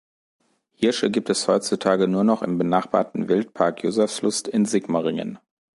Hirsche 0.73 1.11
gibt 1.11 1.29
es 1.29 1.47
heutzutage 1.47 2.07
nur 2.07 2.23
noch 2.23 2.41
im 2.41 2.57
benachbarten 2.57 3.29
Wildpark 3.29 3.83
Josefslust 3.83 4.47
in 4.47 4.65
Sigmaringen. 4.65 5.37